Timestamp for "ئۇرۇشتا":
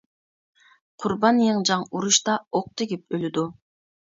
1.93-2.39